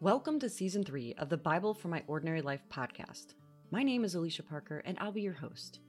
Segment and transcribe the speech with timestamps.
[0.00, 3.34] Welcome to season three of the Bible for My Ordinary Life podcast.
[3.72, 5.80] My name is Alicia Parker, and I'll be your host.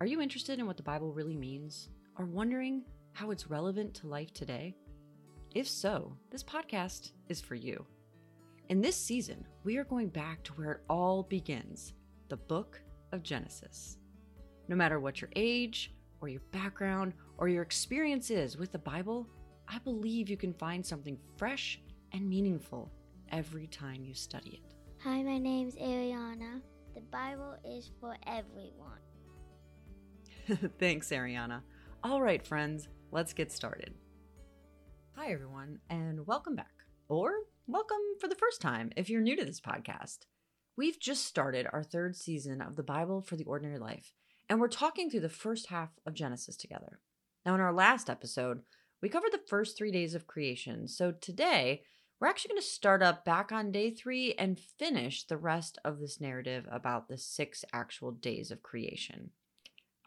[0.00, 4.06] Are you interested in what the Bible really means, or wondering how it's relevant to
[4.06, 4.76] life today?
[5.52, 7.84] If so, this podcast is for you.
[8.68, 11.94] In this season, we are going back to where it all begins
[12.28, 12.80] the book
[13.10, 13.98] of Genesis.
[14.68, 19.26] No matter what your age, or your background, or your experience is with the Bible,
[19.66, 21.80] I believe you can find something fresh
[22.12, 22.92] and meaningful
[23.30, 24.74] every time you study it.
[25.02, 26.60] Hi, my name's Ariana.
[26.94, 28.98] The Bible is for everyone.
[30.78, 31.62] Thanks, Ariana.
[32.02, 33.94] All right, friends, let's get started.
[35.16, 36.72] Hi, everyone, and welcome back.
[37.08, 37.32] Or
[37.66, 40.18] welcome for the first time if you're new to this podcast.
[40.76, 44.12] We've just started our third season of the Bible for the Ordinary Life,
[44.48, 47.00] and we're talking through the first half of Genesis together.
[47.46, 48.62] Now, in our last episode,
[49.00, 51.82] we covered the first three days of creation, so today
[52.20, 56.00] we're actually going to start up back on day three and finish the rest of
[56.00, 59.30] this narrative about the six actual days of creation.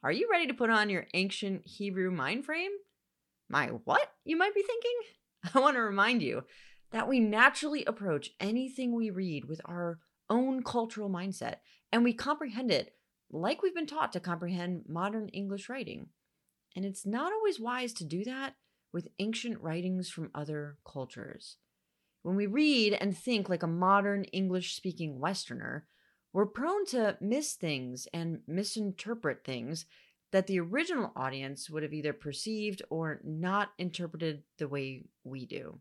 [0.03, 2.71] Are you ready to put on your ancient Hebrew mind frame?
[3.49, 4.91] My what, you might be thinking?
[5.55, 6.43] I want to remind you
[6.91, 9.97] that we naturally approach anything we read with our
[10.29, 11.55] own cultural mindset
[11.91, 12.93] and we comprehend it
[13.31, 16.09] like we've been taught to comprehend modern English writing.
[16.75, 18.55] And it's not always wise to do that
[18.91, 21.57] with ancient writings from other cultures.
[22.23, 25.85] When we read and think like a modern English speaking Westerner,
[26.31, 29.85] we're prone to miss things and misinterpret things
[30.31, 35.79] that the original audience would have either perceived or not interpreted the way we do.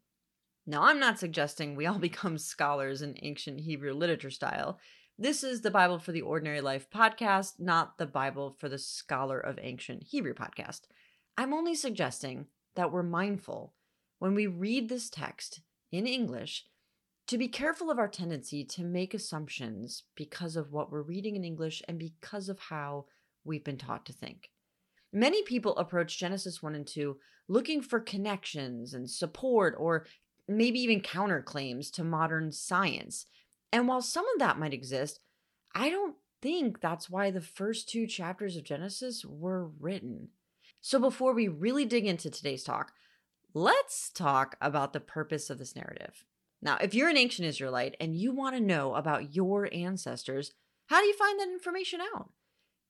[0.67, 4.81] Now, I'm not suggesting we all become scholars in ancient Hebrew literature style.
[5.17, 9.39] This is the Bible for the Ordinary Life podcast, not the Bible for the Scholar
[9.39, 10.83] of Ancient Hebrew podcast.
[11.39, 13.75] I'm only suggesting that we're mindful
[14.19, 15.61] when we read this text
[15.93, 16.65] in English
[17.29, 21.45] to be careful of our tendency to make assumptions because of what we're reading in
[21.45, 23.05] English and because of how
[23.45, 24.51] we've been taught to think.
[25.13, 27.17] Many people approach Genesis 1 and 2
[27.49, 30.07] looking for connections and support or
[30.49, 33.27] maybe even counterclaims to modern science.
[33.73, 35.21] And while some of that might exist,
[35.75, 40.29] I don't think that's why the first two chapters of Genesis were written.
[40.81, 42.93] So before we really dig into today's talk,
[43.55, 46.25] let's talk about the purpose of this narrative.
[46.61, 50.53] Now, if you're an ancient Israelite and you want to know about your ancestors,
[50.87, 52.31] how do you find that information out?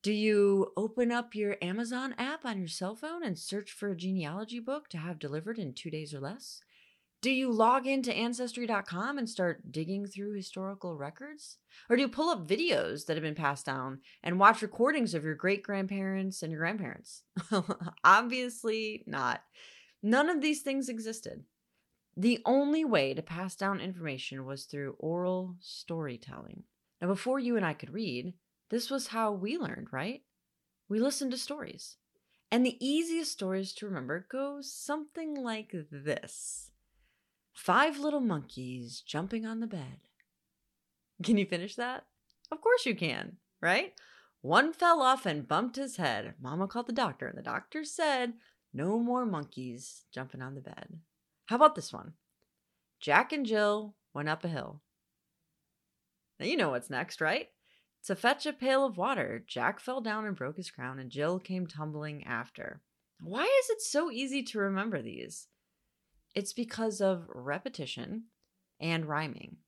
[0.03, 3.97] Do you open up your Amazon app on your cell phone and search for a
[3.97, 6.61] genealogy book to have delivered in two days or less?
[7.23, 11.59] Do you log into Ancestry.com and start digging through historical records?
[11.89, 15.23] Or do you pull up videos that have been passed down and watch recordings of
[15.23, 17.23] your great grandparents and your grandparents?
[18.05, 19.41] Obviously not.
[20.03, 21.45] None of these things existed.
[22.17, 26.65] The only way to pass down information was through oral storytelling.
[27.01, 28.35] Now, before you and I could read,
[28.69, 30.23] this was how we learned, right?
[30.89, 31.97] We listened to stories.
[32.51, 36.71] And the easiest stories to remember go something like this
[37.53, 40.01] Five little monkeys jumping on the bed.
[41.23, 42.05] Can you finish that?
[42.51, 43.95] Of course you can, right?
[44.41, 46.35] One fell off and bumped his head.
[46.41, 48.35] Mama called the doctor, and the doctor said,
[48.73, 50.99] no more monkeys jumping on the bed.
[51.47, 52.15] How about this one?
[53.01, 54.81] Jack and Jill went up a hill.
[56.39, 57.49] Now you know what's next, right?
[58.07, 61.39] To fetch a pail of water, Jack fell down and broke his crown, and Jill
[61.39, 62.81] came tumbling after.
[63.21, 65.47] Why is it so easy to remember these?
[66.35, 68.25] It's because of repetition
[68.81, 69.59] and rhyming.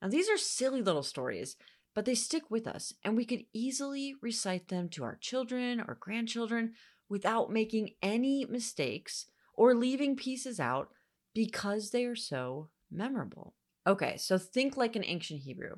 [0.00, 1.56] Now, these are silly little stories,
[1.94, 5.96] but they stick with us, and we could easily recite them to our children or
[5.98, 6.74] grandchildren
[7.10, 10.88] without making any mistakes or leaving pieces out
[11.34, 13.54] because they are so memorable.
[13.86, 15.76] Okay, so think like an ancient Hebrew.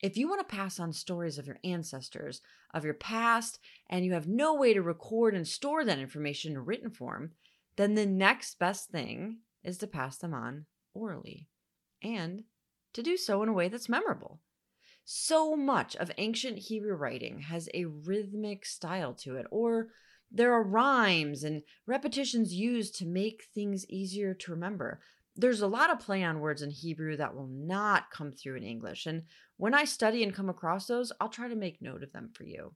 [0.00, 2.40] If you want to pass on stories of your ancestors,
[2.74, 6.64] of your past, and you have no way to record and store that information in
[6.64, 7.32] written form,
[7.76, 11.46] then the next best thing is to pass them on orally
[12.02, 12.42] and
[12.92, 14.40] to do so in a way that's memorable.
[15.04, 19.88] So much of ancient Hebrew writing has a rhythmic style to it, or
[20.32, 25.00] there are rhymes and repetitions used to make things easier to remember.
[25.36, 28.64] There's a lot of play on words in Hebrew that will not come through in
[28.64, 29.06] English.
[29.06, 29.22] And
[29.56, 32.44] when I study and come across those, I'll try to make note of them for
[32.44, 32.74] you.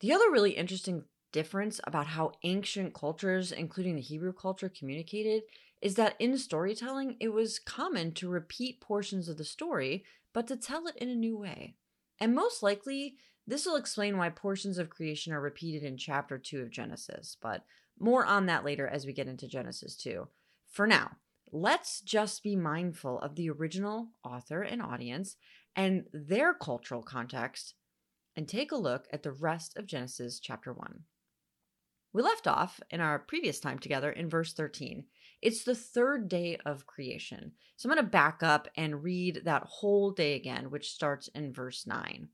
[0.00, 5.42] The other really interesting difference about how ancient cultures, including the Hebrew culture, communicated
[5.80, 10.56] is that in storytelling, it was common to repeat portions of the story, but to
[10.56, 11.76] tell it in a new way.
[12.18, 13.16] And most likely,
[13.46, 17.64] this will explain why portions of creation are repeated in chapter 2 of Genesis, but
[17.98, 20.28] more on that later as we get into Genesis 2.
[20.70, 21.12] For now,
[21.52, 25.36] let's just be mindful of the original author and audience
[25.74, 27.74] and their cultural context
[28.36, 31.00] and take a look at the rest of Genesis chapter 1.
[32.12, 35.04] We left off in our previous time together in verse 13.
[35.42, 37.52] It's the third day of creation.
[37.76, 41.52] So I'm going to back up and read that whole day again, which starts in
[41.52, 42.28] verse 9.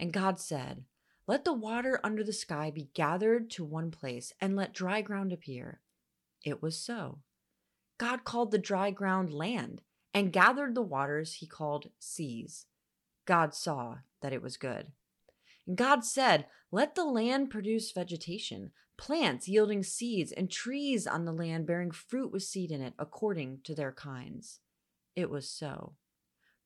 [0.00, 0.84] And God said,
[1.26, 5.30] Let the water under the sky be gathered to one place, and let dry ground
[5.30, 5.82] appear.
[6.42, 7.18] It was so.
[7.98, 9.82] God called the dry ground land,
[10.14, 12.64] and gathered the waters he called seas.
[13.26, 14.92] God saw that it was good.
[15.66, 21.32] And God said, Let the land produce vegetation, plants yielding seeds, and trees on the
[21.32, 24.60] land bearing fruit with seed in it, according to their kinds.
[25.14, 25.92] It was so.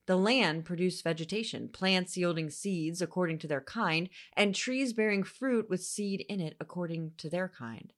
[0.07, 5.67] The land produced vegetation, plants yielding seeds according to their kind, and trees bearing fruit
[5.69, 7.91] with seed in it according to their kind.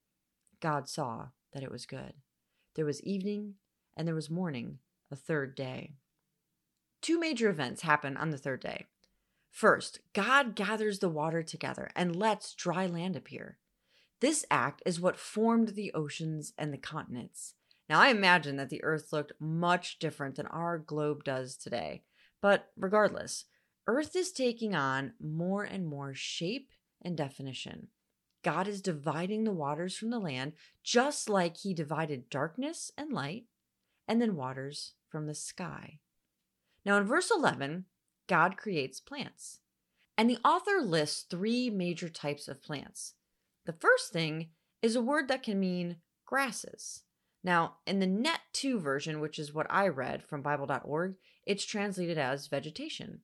[0.62, 2.14] God saw that it was good.
[2.76, 3.56] There was evening
[3.96, 4.80] and there was morning,
[5.12, 5.94] a third day.
[7.02, 8.86] Two major events happen on the third day.
[9.50, 13.58] First, God gathers the water together and lets dry land appear.
[14.20, 17.56] This act is what formed the oceans and the continents.
[17.90, 22.04] Now, I imagine that the Earth looked much different than our globe does today.
[22.42, 23.46] But regardless,
[23.88, 27.88] Earth is taking on more and more shape and definition.
[28.44, 30.54] God is dividing the waters from the land,
[30.84, 33.46] just like He divided darkness and light,
[34.08, 36.00] and then waters from the sky.
[36.86, 37.86] Now, in verse 11,
[38.28, 39.60] God creates plants.
[40.18, 43.14] And the author lists three major types of plants.
[43.66, 44.50] The first thing
[44.82, 47.04] is a word that can mean grasses.
[47.44, 52.18] Now, in the Net 2 version, which is what I read from Bible.org, it's translated
[52.18, 53.22] as vegetation.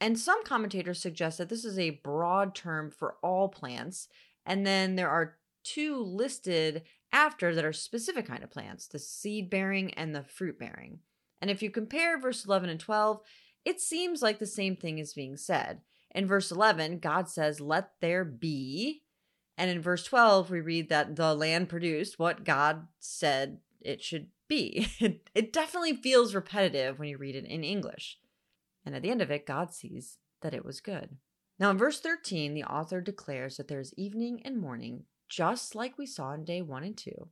[0.00, 4.08] And some commentators suggest that this is a broad term for all plants,
[4.44, 6.82] and then there are two listed
[7.12, 11.00] after that are specific kind of plants, the seed bearing and the fruit bearing.
[11.40, 13.20] And if you compare verse 11 and 12,
[13.64, 15.80] it seems like the same thing is being said.
[16.14, 19.02] In verse 11, God says, Let there be.
[19.56, 24.28] And in verse 12, we read that the land produced what God said it should
[24.48, 24.88] be.
[25.00, 28.18] It, it definitely feels repetitive when you read it in English.
[28.84, 31.16] And at the end of it, God sees that it was good.
[31.58, 35.98] Now, in verse 13, the author declares that there is evening and morning, just like
[35.98, 37.28] we saw in day one and two.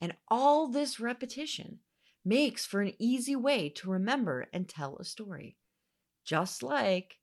[0.00, 1.78] And all this repetition
[2.24, 5.56] makes for an easy way to remember and tell a story.
[6.24, 7.18] Just like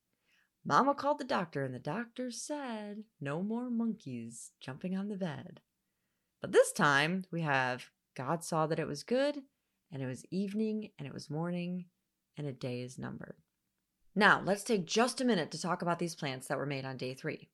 [0.67, 5.61] Mama called the doctor, and the doctor said, No more monkeys jumping on the bed.
[6.41, 9.43] But this time we have God saw that it was good,
[9.91, 11.85] and it was evening, and it was morning,
[12.35, 13.35] and a day is numbered.
[14.15, 16.97] Now, let's take just a minute to talk about these plants that were made on
[16.97, 17.49] day three.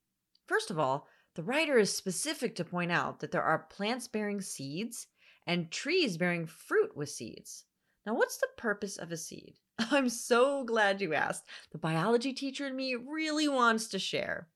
[0.48, 4.42] First of all, the writer is specific to point out that there are plants bearing
[4.42, 5.08] seeds
[5.48, 7.66] and trees bearing fruit with seeds.
[8.06, 9.56] Now, what's the purpose of a seed?
[9.92, 11.46] I'm so glad you asked.
[11.72, 14.48] The biology teacher in me really wants to share.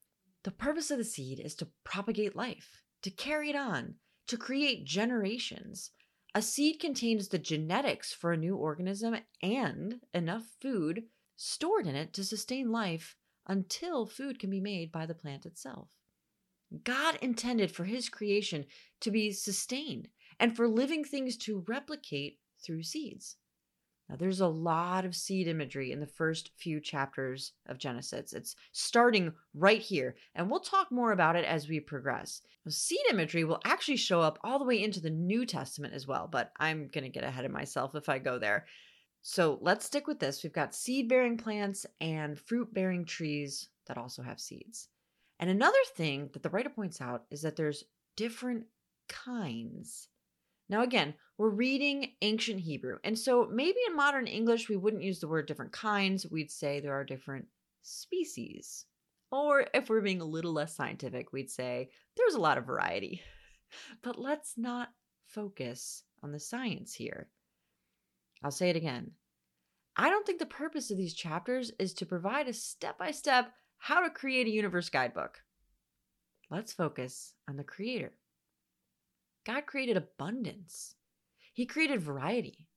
[0.43, 3.95] The purpose of the seed is to propagate life, to carry it on,
[4.27, 5.91] to create generations.
[6.35, 11.03] A seed contains the genetics for a new organism and enough food
[11.35, 13.15] stored in it to sustain life
[13.47, 15.87] until food can be made by the plant itself.
[16.83, 18.65] God intended for his creation
[19.01, 23.37] to be sustained and for living things to replicate through seeds.
[24.09, 28.33] Now, there's a lot of seed imagery in the first few chapters of Genesis.
[28.33, 32.41] It's starting right here, and we'll talk more about it as we progress.
[32.65, 36.05] Now, Seed imagery will actually show up all the way into the New Testament as
[36.05, 38.67] well, but I'm going to get ahead of myself if I go there.
[39.23, 40.43] So let's stick with this.
[40.43, 44.87] We've got seed bearing plants and fruit bearing trees that also have seeds.
[45.39, 47.83] And another thing that the writer points out is that there's
[48.15, 48.65] different
[49.09, 50.09] kinds
[50.69, 52.97] now, again, we're reading ancient Hebrew.
[53.03, 56.25] And so maybe in modern English, we wouldn't use the word different kinds.
[56.29, 57.47] We'd say there are different
[57.83, 58.85] species.
[59.31, 63.21] Or if we're being a little less scientific, we'd say there's a lot of variety.
[64.01, 64.89] But let's not
[65.25, 67.27] focus on the science here.
[68.41, 69.11] I'll say it again.
[69.97, 73.51] I don't think the purpose of these chapters is to provide a step by step
[73.77, 75.39] how to create a universe guidebook.
[76.49, 78.13] Let's focus on the creator.
[79.45, 80.95] God created abundance.
[81.55, 82.67] He created variety.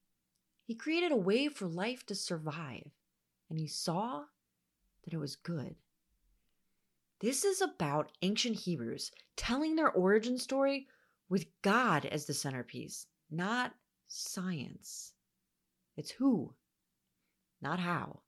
[0.64, 2.92] He created a way for life to survive,
[3.50, 4.26] and he saw
[5.02, 5.75] that it was good.
[7.18, 10.87] This is about ancient Hebrews telling their origin story
[11.28, 13.75] with God as the centerpiece, not
[14.06, 15.12] science.
[15.97, 16.54] It's who,
[17.61, 18.20] not how.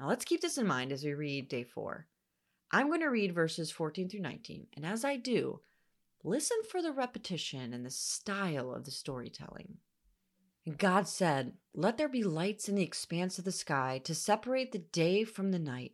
[0.00, 2.08] Now let's keep this in mind as we read day four.
[2.72, 5.60] I'm going to read verses 14 through 19, and as I do,
[6.26, 9.76] Listen for the repetition and the style of the storytelling.
[10.78, 14.78] God said, Let there be lights in the expanse of the sky to separate the
[14.78, 15.92] day from the night,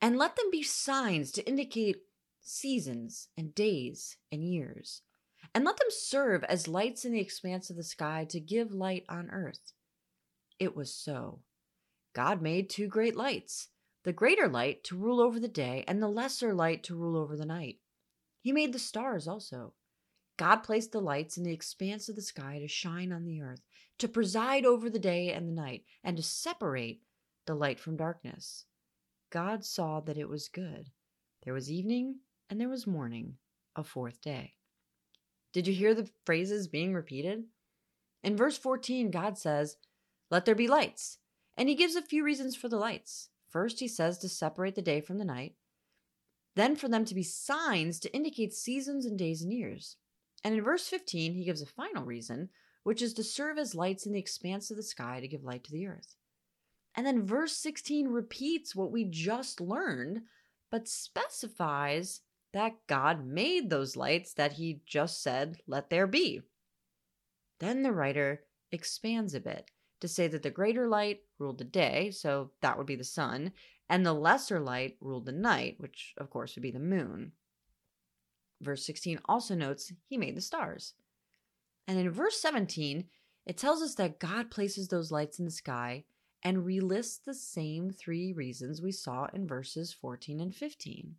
[0.00, 1.96] and let them be signs to indicate
[2.40, 5.02] seasons and days and years,
[5.54, 9.04] and let them serve as lights in the expanse of the sky to give light
[9.10, 9.72] on earth.
[10.58, 11.40] It was so.
[12.14, 13.68] God made two great lights
[14.04, 17.36] the greater light to rule over the day, and the lesser light to rule over
[17.36, 17.78] the night.
[18.46, 19.72] He made the stars also.
[20.36, 23.62] God placed the lights in the expanse of the sky to shine on the earth,
[23.98, 27.02] to preside over the day and the night, and to separate
[27.46, 28.66] the light from darkness.
[29.30, 30.90] God saw that it was good.
[31.42, 33.34] There was evening and there was morning,
[33.74, 34.54] a fourth day.
[35.52, 37.46] Did you hear the phrases being repeated?
[38.22, 39.76] In verse 14, God says,
[40.30, 41.18] Let there be lights.
[41.56, 43.30] And he gives a few reasons for the lights.
[43.48, 45.56] First, he says to separate the day from the night,
[46.56, 49.96] then for them to be signs to indicate seasons and days and years.
[50.42, 52.48] And in verse 15, he gives a final reason,
[52.82, 55.64] which is to serve as lights in the expanse of the sky to give light
[55.64, 56.16] to the earth.
[56.96, 60.22] And then verse 16 repeats what we just learned,
[60.70, 62.22] but specifies
[62.54, 66.40] that God made those lights that he just said, let there be.
[67.60, 69.70] Then the writer expands a bit
[70.00, 73.52] to say that the greater light ruled the day, so that would be the sun,
[73.88, 77.32] and the lesser light ruled the night, which of course would be the moon.
[78.60, 80.94] Verse 16 also notes he made the stars.
[81.86, 83.04] And in verse 17,
[83.46, 86.04] it tells us that God places those lights in the sky
[86.42, 91.14] and relists the same three reasons we saw in verses 14 and 15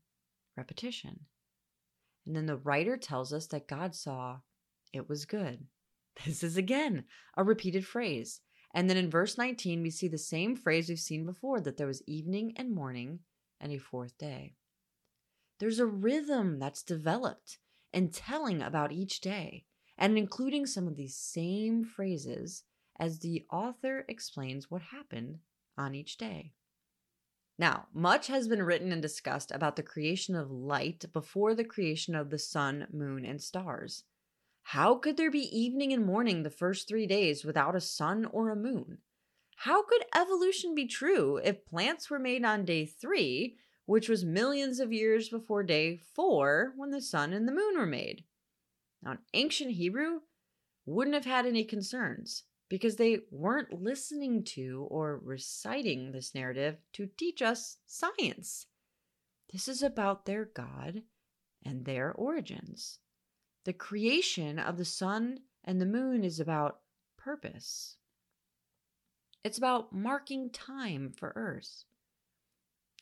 [0.57, 1.19] repetition.
[2.25, 4.39] And then the writer tells us that God saw
[4.91, 5.65] it was good.
[6.25, 7.03] This is again
[7.35, 8.41] a repeated phrase.
[8.77, 11.87] And then in verse 19, we see the same phrase we've seen before that there
[11.87, 13.21] was evening and morning
[13.59, 14.53] and a fourth day.
[15.59, 17.57] There's a rhythm that's developed
[17.91, 19.65] in telling about each day
[19.97, 22.65] and including some of these same phrases
[22.99, 25.39] as the author explains what happened
[25.75, 26.53] on each day.
[27.57, 32.13] Now, much has been written and discussed about the creation of light before the creation
[32.13, 34.03] of the sun, moon, and stars.
[34.71, 38.49] How could there be evening and morning the first three days without a sun or
[38.49, 38.97] a moon?
[39.55, 43.55] How could evolution be true if plants were made on day three,
[43.85, 47.85] which was millions of years before day four when the sun and the moon were
[47.85, 48.25] made?
[49.01, 50.19] Now, in ancient Hebrew,
[50.85, 57.07] wouldn't have had any concerns because they weren't listening to or reciting this narrative to
[57.17, 58.65] teach us science.
[59.53, 61.03] This is about their God
[61.63, 62.99] and their origins.
[63.67, 66.79] The creation of the sun and the moon is about
[67.17, 67.97] purpose.
[69.43, 71.83] It's about marking time for Earth.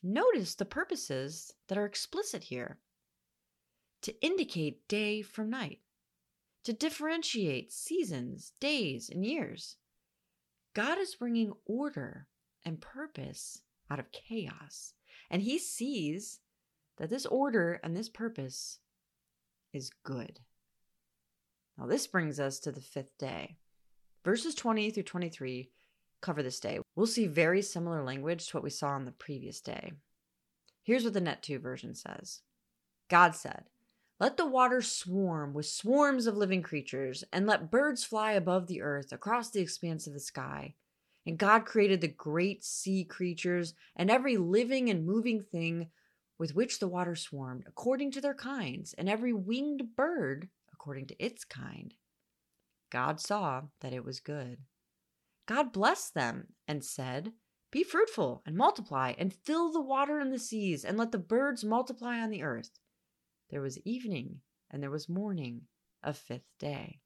[0.02, 2.80] Notice the purposes that are explicit here
[4.02, 5.82] to indicate day from night,
[6.64, 9.78] to differentiate seasons, days, and years.
[10.74, 12.28] God is bringing order
[12.64, 14.96] and purpose out of chaos,
[15.30, 16.40] and He sees
[16.98, 18.80] that this order and this purpose
[19.72, 20.40] is good.
[21.78, 23.58] Now, this brings us to the fifth day.
[24.24, 25.70] Verses 20 through 23
[26.22, 26.80] cover this day.
[26.96, 29.94] We'll see very similar language to what we saw on the previous day.
[30.82, 32.42] Here's what the Net 2 version says
[33.10, 33.66] God said,
[34.20, 38.82] Let the waters swarm with swarms of living creatures, and let birds fly above the
[38.82, 40.76] earth across the expanse of the sky.
[41.28, 45.90] And God created the great sea creatures and every living and moving thing
[46.38, 50.50] with which the water swarmed, according to their kinds, and every winged bird
[50.86, 51.96] according to its kind.
[52.92, 54.60] God saw that it was good.
[55.48, 57.32] God blessed them and said,
[57.72, 61.64] Be fruitful and multiply and fill the water in the seas and let the birds
[61.64, 62.70] multiply on the earth.
[63.50, 65.62] There was evening and there was morning,
[66.04, 67.00] a fifth day.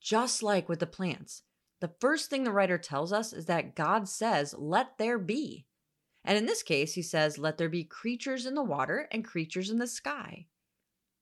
[0.00, 1.42] Just like with the plants,
[1.80, 5.66] the first thing the writer tells us is that God says, Let there be.
[6.24, 9.68] And in this case, he says, Let there be creatures in the water and creatures
[9.68, 10.46] in the sky.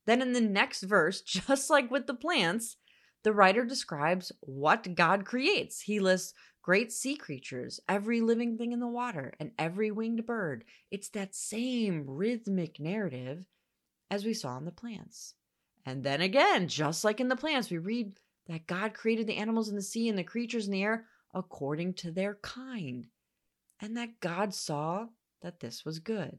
[0.07, 2.77] Then in the next verse, just like with the plants,
[3.23, 5.83] the writer describes what God creates.
[5.83, 10.65] He lists great sea creatures, every living thing in the water, and every winged bird.
[10.91, 13.47] It's that same rhythmic narrative
[14.11, 15.35] as we saw in the plants.
[15.85, 18.13] And then again, just like in the plants, we read
[18.49, 21.95] that God created the animals in the sea and the creatures in the air according
[21.95, 23.07] to their kind,
[23.81, 25.07] and that God saw
[25.41, 26.39] that this was good.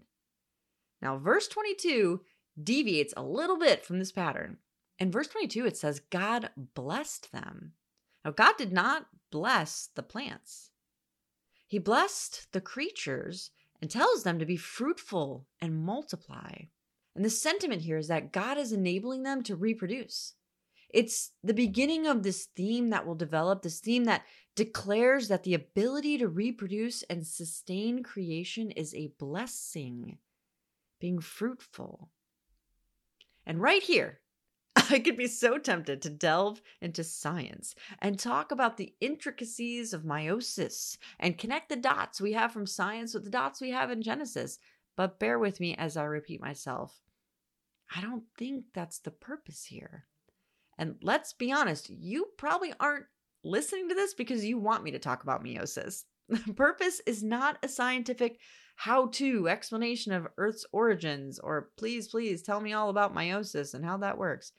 [1.01, 2.21] Now, verse 22
[2.61, 4.57] deviates a little bit from this pattern.
[4.99, 7.73] In verse 22, it says, God blessed them.
[8.23, 10.71] Now, God did not bless the plants,
[11.67, 16.53] He blessed the creatures and tells them to be fruitful and multiply.
[17.15, 20.35] And the sentiment here is that God is enabling them to reproduce.
[20.93, 24.23] It's the beginning of this theme that will develop, this theme that
[24.55, 30.19] declares that the ability to reproduce and sustain creation is a blessing,
[31.01, 32.09] being fruitful.
[33.45, 34.19] And right here,
[34.75, 40.03] I could be so tempted to delve into science and talk about the intricacies of
[40.03, 44.01] meiosis and connect the dots we have from science with the dots we have in
[44.01, 44.59] Genesis.
[44.95, 47.01] But bear with me as I repeat myself.
[47.95, 50.05] I don't think that's the purpose here.
[50.77, 53.05] And let's be honest, you probably aren't
[53.43, 56.03] listening to this because you want me to talk about meiosis.
[56.55, 58.39] Purpose is not a scientific
[58.75, 63.85] how to explanation of Earth's origins or please, please tell me all about meiosis and
[63.85, 64.51] how that works.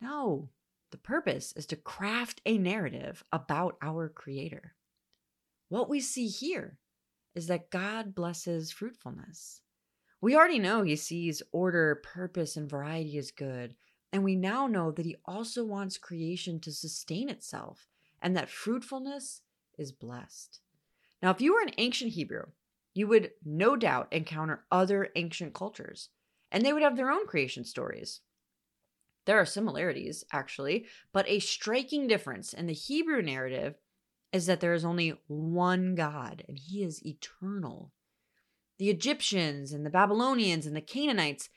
[0.00, 0.50] No,
[0.90, 4.74] the purpose is to craft a narrative about our Creator.
[5.68, 6.78] What we see here
[7.34, 9.62] is that God blesses fruitfulness.
[10.20, 13.74] We already know He sees order, purpose, and variety as good,
[14.12, 17.88] and we now know that He also wants creation to sustain itself
[18.22, 19.42] and that fruitfulness
[19.76, 20.60] is blessed.
[21.26, 22.44] Now, if you were an ancient Hebrew,
[22.94, 26.10] you would no doubt encounter other ancient cultures,
[26.52, 28.20] and they would have their own creation stories.
[29.24, 33.74] There are similarities, actually, but a striking difference in the Hebrew narrative
[34.32, 37.90] is that there is only one God, and He is eternal.
[38.78, 41.48] The Egyptians and the Babylonians and the Canaanites,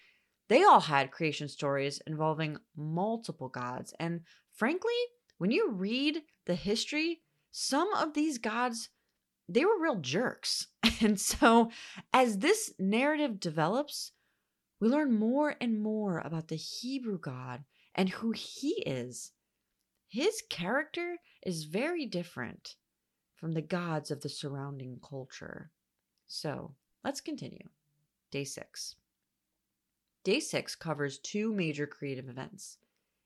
[0.47, 3.93] they all had creation stories involving multiple gods.
[3.99, 4.21] And
[4.51, 4.97] frankly,
[5.37, 7.21] when you read the history,
[7.51, 8.89] some of these gods,
[9.49, 10.67] they were real jerks.
[11.01, 11.71] And so,
[12.13, 14.11] as this narrative develops,
[14.81, 17.63] we learn more and more about the Hebrew God
[17.95, 19.31] and who he is.
[20.09, 22.75] His character is very different
[23.35, 25.71] from the gods of the surrounding culture.
[26.27, 27.69] So let's continue.
[28.31, 28.95] Day six.
[30.25, 32.77] Day six covers two major creative events.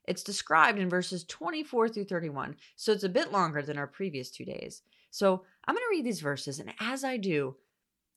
[0.06, 4.30] It's described in verses 24 through 31, so it's a bit longer than our previous
[4.30, 4.82] two days.
[5.10, 7.56] So I'm going to read these verses, and as I do,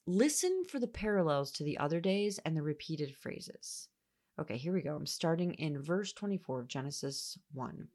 [0.09, 3.89] Listen for the parallels to the other days and the repeated phrases.
[4.39, 4.95] Okay, here we go.
[4.95, 7.89] I'm starting in verse 24 of Genesis 1.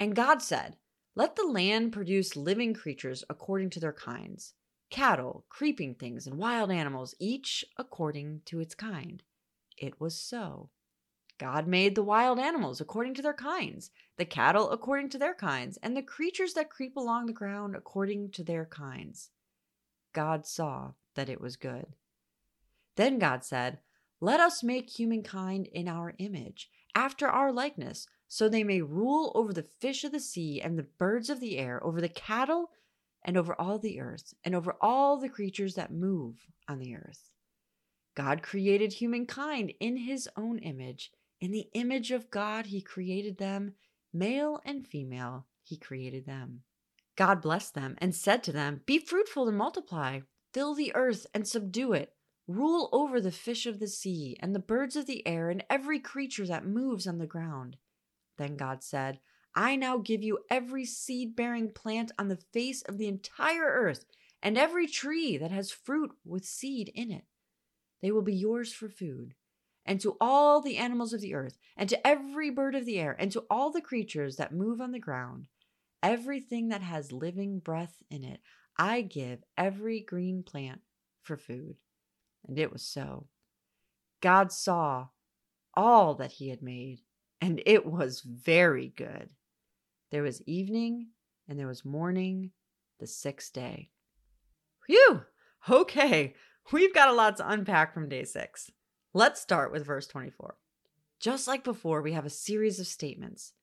[0.00, 0.76] And God said,
[1.14, 4.54] Let the land produce living creatures according to their kinds
[4.90, 9.22] cattle, creeping things, and wild animals, each according to its kind.
[9.78, 10.70] It was so.
[11.38, 15.76] God made the wild animals according to their kinds, the cattle according to their kinds,
[15.82, 19.30] and the creatures that creep along the ground according to their kinds.
[20.14, 21.86] God saw that it was good.
[22.96, 23.80] Then God said,
[24.20, 29.52] Let us make humankind in our image, after our likeness, so they may rule over
[29.52, 32.70] the fish of the sea and the birds of the air, over the cattle
[33.22, 37.30] and over all the earth, and over all the creatures that move on the earth.
[38.14, 41.12] God created humankind in his own image.
[41.40, 43.74] In the image of God, he created them,
[44.12, 46.62] male and female, he created them.
[47.16, 50.20] God blessed them and said to them, Be fruitful and multiply,
[50.52, 52.14] Fill the earth and subdue it.
[52.48, 55.98] Rule over the fish of the sea and the birds of the air and every
[55.98, 57.76] creature that moves on the ground.
[58.38, 59.20] Then God said,
[59.54, 64.04] I now give you every seed bearing plant on the face of the entire earth
[64.42, 67.24] and every tree that has fruit with seed in it.
[68.00, 69.34] They will be yours for food.
[69.86, 73.16] And to all the animals of the earth, and to every bird of the air,
[73.18, 75.46] and to all the creatures that move on the ground,
[76.02, 78.40] everything that has living breath in it,
[78.76, 80.80] I give every green plant
[81.22, 81.76] for food.
[82.46, 83.28] And it was so.
[84.20, 85.08] God saw
[85.74, 87.00] all that he had made,
[87.40, 89.30] and it was very good.
[90.10, 91.08] There was evening
[91.48, 92.50] and there was morning
[92.98, 93.90] the sixth day.
[94.86, 95.22] Phew!
[95.68, 96.34] Okay,
[96.72, 98.70] we've got a lot to unpack from day six.
[99.16, 100.58] Let's start with verse 24.
[101.20, 103.54] Just like before, we have a series of statements.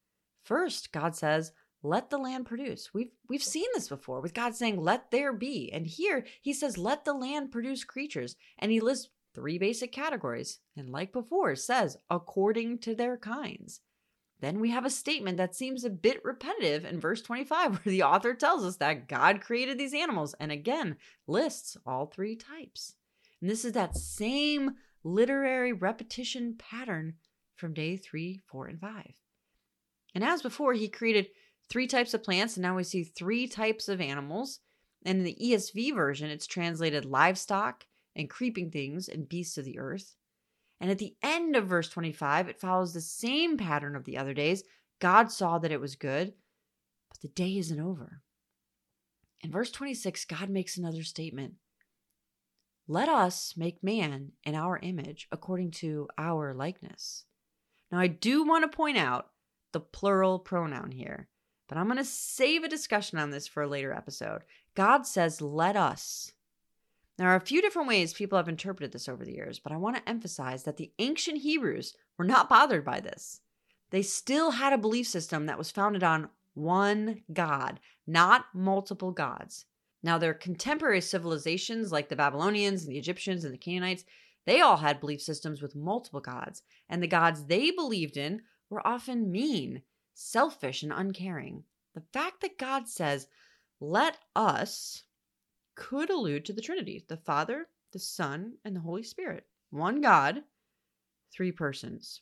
[0.42, 1.52] First, God says,
[1.84, 2.92] let the land produce.
[2.92, 6.80] We've we've seen this before with God saying, "Let there be," and here He says,
[6.80, 11.98] "Let the land produce creatures," and He lists three basic categories, and like before, says
[12.10, 13.82] according to their kinds.
[14.40, 18.02] Then we have a statement that seems a bit repetitive in verse 25, where the
[18.02, 20.96] author tells us that God created these animals and again
[21.28, 22.96] lists all three types.
[23.40, 27.16] And this is that same literary repetition pattern
[27.56, 29.14] from day three, four, and five.
[30.16, 31.28] And as before, he created
[31.70, 34.60] three types of plants, and now we see three types of animals.
[35.06, 37.86] And in the ESV version, it's translated livestock
[38.16, 40.16] and creeping things and beasts of the earth.
[40.80, 44.34] And at the end of verse 25, it follows the same pattern of the other
[44.34, 44.64] days.
[45.00, 46.34] God saw that it was good,
[47.10, 48.22] but the day isn't over.
[49.42, 51.56] In verse 26, God makes another statement
[52.88, 57.24] Let us make man in our image according to our likeness.
[57.92, 59.30] Now, I do want to point out
[59.72, 61.30] the plural pronoun here,
[61.70, 64.42] but I'm going to save a discussion on this for a later episode.
[64.76, 66.34] God says, let us.
[67.18, 69.78] There are a few different ways people have interpreted this over the years, but I
[69.78, 73.42] want to emphasize that the ancient Hebrews were not bothered by this.
[73.92, 79.66] They still had a belief system that was founded on one God, not multiple gods.
[80.04, 84.04] Now, their contemporary civilizations, like the Babylonians, and the Egyptians, and the Canaanites,
[84.46, 88.86] they all had belief systems with multiple gods, and the gods they believed in were
[88.86, 89.82] often mean,
[90.14, 91.64] selfish, and uncaring.
[91.96, 93.28] The fact that God says,
[93.80, 95.04] let us,
[95.76, 99.46] could allude to the Trinity the Father, the Son, and the Holy Spirit.
[99.70, 100.44] One God,
[101.32, 102.22] three persons.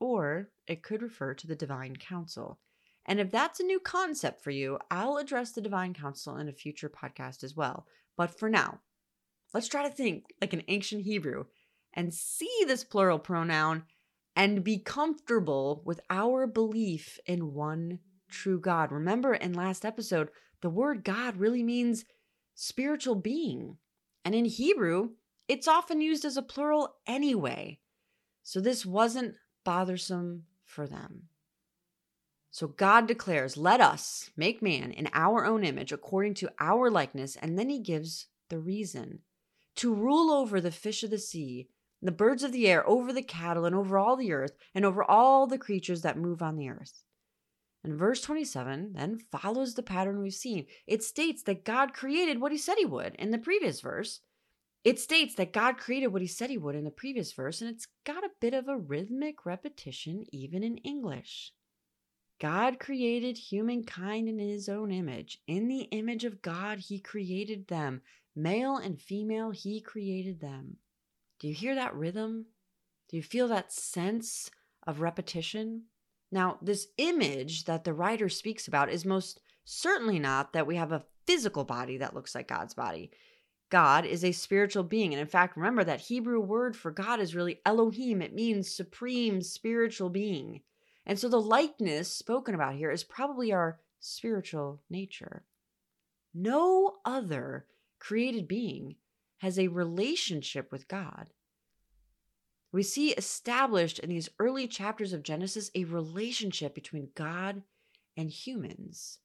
[0.00, 2.58] Or it could refer to the divine council.
[3.08, 6.52] And if that's a new concept for you, I'll address the divine council in a
[6.52, 7.86] future podcast as well.
[8.18, 8.80] But for now,
[9.54, 11.44] let's try to think like an ancient Hebrew
[11.94, 13.84] and see this plural pronoun
[14.36, 18.92] and be comfortable with our belief in one true God.
[18.92, 20.28] Remember in last episode,
[20.60, 22.04] the word God really means
[22.54, 23.78] spiritual being.
[24.22, 25.12] And in Hebrew,
[25.48, 27.80] it's often used as a plural anyway.
[28.42, 31.28] So this wasn't bothersome for them.
[32.58, 37.36] So God declares, Let us make man in our own image according to our likeness.
[37.36, 39.20] And then he gives the reason
[39.76, 41.68] to rule over the fish of the sea
[42.02, 45.04] the birds of the air, over the cattle, and over all the earth, and over
[45.04, 47.04] all the creatures that move on the earth.
[47.84, 50.66] And verse 27 then follows the pattern we've seen.
[50.84, 54.18] It states that God created what he said he would in the previous verse.
[54.82, 57.70] It states that God created what he said he would in the previous verse, and
[57.70, 61.52] it's got a bit of a rhythmic repetition even in English.
[62.40, 65.38] God created humankind in his own image.
[65.46, 68.02] In the image of God, he created them.
[68.36, 70.76] Male and female, he created them.
[71.40, 72.46] Do you hear that rhythm?
[73.08, 74.50] Do you feel that sense
[74.86, 75.84] of repetition?
[76.30, 80.92] Now, this image that the writer speaks about is most certainly not that we have
[80.92, 83.10] a physical body that looks like God's body.
[83.70, 85.12] God is a spiritual being.
[85.12, 88.22] And in fact, remember that Hebrew word for God is really Elohim.
[88.22, 90.60] It means supreme spiritual being.
[91.08, 95.42] And so the likeness spoken about here is probably our spiritual nature.
[96.34, 97.66] No other
[97.98, 98.96] created being
[99.38, 101.30] has a relationship with God.
[102.70, 107.62] We see established in these early chapters of Genesis a relationship between God
[108.14, 109.20] and humans.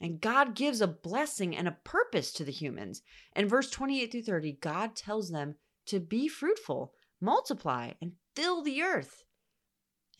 [0.00, 3.02] And God gives a blessing and a purpose to the humans.
[3.34, 8.80] In verse 28 through 30, God tells them to be fruitful, multiply, and fill the
[8.80, 9.24] earth.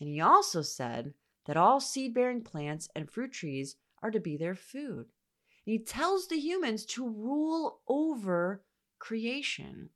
[0.01, 1.13] And he also said
[1.45, 5.05] that all seed bearing plants and fruit trees are to be their food.
[5.65, 8.63] And he tells the humans to rule over
[8.97, 9.89] creation.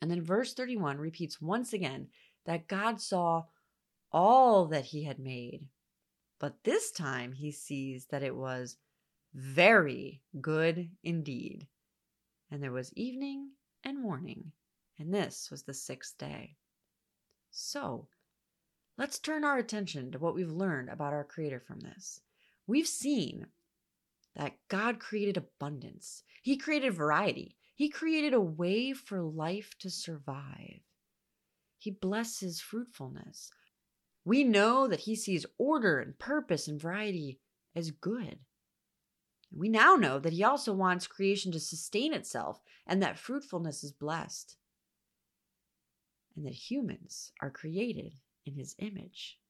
[0.00, 2.08] And then verse 31 repeats once again
[2.46, 3.44] that God saw
[4.12, 5.66] all that he had made.
[6.38, 8.78] But this time he sees that it was
[9.34, 11.66] very good indeed.
[12.50, 13.50] And there was evening
[13.84, 14.52] and morning,
[14.98, 16.56] and this was the sixth day.
[17.50, 18.08] So,
[18.98, 22.20] let's turn our attention to what we've learned about our Creator from this.
[22.66, 23.46] We've seen
[24.36, 30.82] that God created abundance, He created variety, he created a way for life to survive.
[31.78, 33.50] He blesses fruitfulness.
[34.22, 37.40] We know that he sees order and purpose and variety
[37.74, 38.40] as good.
[39.50, 43.92] We now know that he also wants creation to sustain itself and that fruitfulness is
[43.92, 44.58] blessed.
[46.36, 48.12] And that humans are created
[48.50, 49.40] in his image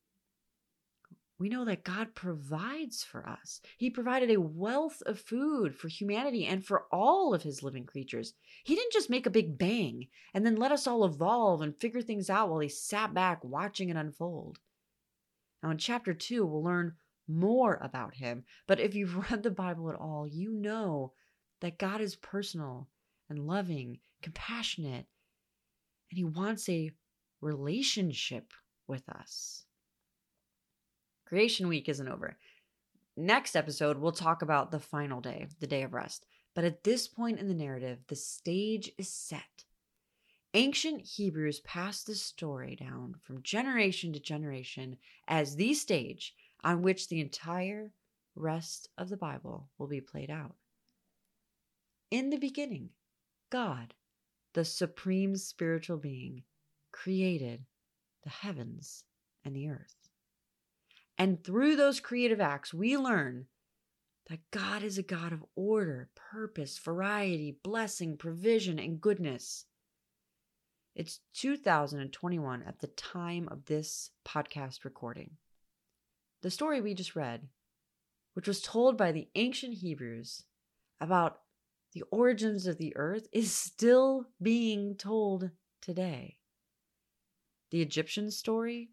[1.40, 3.62] we know that God provides for us.
[3.78, 8.34] He provided a wealth of food for humanity and for all of his living creatures.
[8.62, 12.02] He didn't just make a big bang and then let us all evolve and figure
[12.02, 14.58] things out while he sat back watching it unfold.
[15.62, 18.44] Now, in chapter two, we'll learn more about him.
[18.66, 21.14] But if you've read the Bible at all, you know
[21.62, 22.90] that God is personal
[23.30, 25.06] and loving, compassionate,
[26.10, 26.90] and he wants a
[27.40, 28.52] relationship
[28.90, 29.64] with us.
[31.26, 32.36] Creation week isn't over.
[33.16, 36.26] Next episode, we'll talk about the final day, the day of rest.
[36.54, 39.64] But at this point in the narrative, the stage is set.
[40.52, 44.96] Ancient Hebrews passed the story down from generation to generation
[45.28, 47.92] as the stage on which the entire
[48.34, 50.56] rest of the Bible will be played out.
[52.10, 52.90] In the beginning,
[53.50, 53.94] God,
[54.54, 56.42] the supreme spiritual being,
[56.90, 57.64] created
[58.22, 59.04] the heavens
[59.44, 59.94] and the earth.
[61.18, 63.46] And through those creative acts, we learn
[64.28, 69.66] that God is a God of order, purpose, variety, blessing, provision, and goodness.
[70.94, 75.32] It's 2021 at the time of this podcast recording.
[76.42, 77.48] the story we just read,
[78.34, 80.44] which was told by the ancient Hebrews
[81.00, 81.40] about
[81.92, 85.50] the origins of the earth, is still being told
[85.82, 86.39] today.
[87.70, 88.90] The Egyptian story,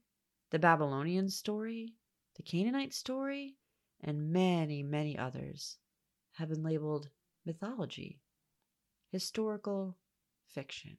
[0.52, 1.96] the Babylonian story,
[2.36, 3.56] the Canaanite story,
[4.02, 5.78] and many, many others
[6.34, 7.10] have been labeled
[7.46, 8.20] mythology,
[9.12, 9.98] historical
[10.46, 10.98] fiction.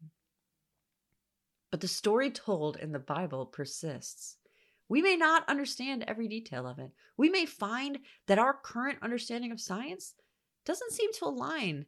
[1.70, 4.38] But the story told in the Bible persists.
[4.88, 6.92] We may not understand every detail of it.
[7.16, 10.14] We may find that our current understanding of science
[10.64, 11.86] doesn't seem to align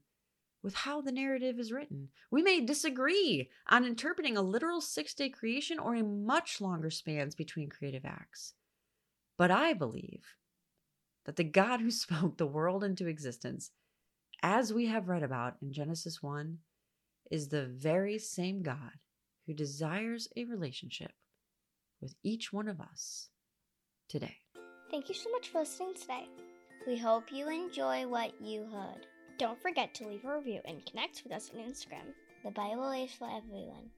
[0.62, 2.08] with how the narrative is written.
[2.30, 7.34] We may disagree on interpreting a literal six day creation or a much longer spans
[7.34, 8.54] between creative acts.
[9.38, 10.36] But I believe
[11.24, 13.70] that the God who spoke the world into existence,
[14.42, 16.58] as we have read about in Genesis 1,
[17.30, 18.98] is the very same God
[19.46, 21.12] who desires a relationship
[22.00, 23.28] with each one of us
[24.08, 24.36] today.
[24.90, 26.26] Thank you so much for listening today.
[26.86, 29.06] We hope you enjoy what you heard.
[29.40, 32.12] Don't forget to leave a review and connect with us on Instagram.
[32.44, 33.88] The Bible is for everyone.